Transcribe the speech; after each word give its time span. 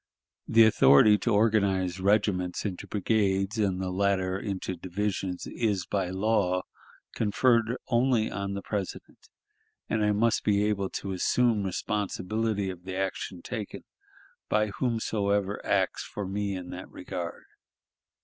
The 0.47 0.63
authority 0.65 1.19
to 1.19 1.29
organize 1.35 1.99
regiments 1.99 2.65
into 2.65 2.87
brigades 2.87 3.59
and 3.59 3.79
the 3.79 3.91
latter 3.91 4.35
into 4.39 4.75
divisions 4.75 5.45
is 5.45 5.85
by 5.85 6.09
law 6.09 6.63
conferred 7.13 7.77
only 7.87 8.31
on 8.31 8.55
the 8.55 8.63
President; 8.63 9.29
and 9.87 10.03
I 10.03 10.11
must 10.11 10.43
be 10.43 10.65
able 10.65 10.89
to 10.89 11.11
assume 11.11 11.61
responsibility 11.65 12.71
of 12.71 12.83
the 12.83 12.95
action 12.95 13.43
taken 13.43 13.83
by 14.49 14.69
whomsoever 14.69 15.63
acts 15.63 16.01
for 16.03 16.25
me 16.27 16.55
in 16.55 16.71
that 16.71 16.89
regard. 16.89 17.45